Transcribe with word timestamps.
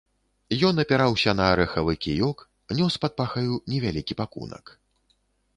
Ён 0.67 0.75
апіраўся 0.83 1.35
на 1.39 1.45
арэхавы 1.57 1.93
кіёк, 2.05 2.37
нёс 2.79 2.93
пад 3.05 3.13
пахаю 3.21 3.53
невялікі 3.75 4.13
пакунак. 4.23 4.65